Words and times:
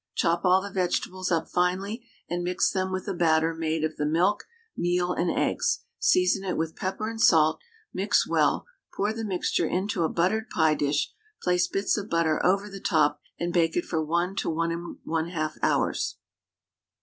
Chop 0.15 0.43
all 0.43 0.63
the 0.63 0.71
vegetables 0.71 1.29
up 1.31 1.47
finely, 1.47 2.03
and 2.27 2.43
mix 2.43 2.71
them 2.71 2.91
with 2.91 3.07
a 3.07 3.13
batter 3.13 3.53
made 3.53 3.83
of 3.83 3.97
the 3.97 4.05
milk, 4.07 4.45
meal, 4.75 5.13
and 5.13 5.29
eggs; 5.29 5.83
season 5.99 6.43
it 6.43 6.57
with 6.57 6.75
pepper 6.75 7.07
and 7.07 7.21
salt; 7.21 7.59
mix 7.93 8.27
well; 8.27 8.65
pour 8.95 9.13
the 9.13 9.23
mixture 9.23 9.67
into 9.67 10.01
a 10.01 10.09
buttered 10.09 10.49
pie 10.49 10.73
dish, 10.73 11.13
place 11.43 11.67
bits 11.67 11.97
of 11.97 12.09
butter 12.09 12.43
over 12.43 12.67
the 12.67 12.79
top, 12.79 13.21
and 13.39 13.53
bake 13.53 13.77
it 13.77 13.85
for 13.85 14.03
1 14.03 14.35
1/2 14.35 15.57
hours. 15.61 16.15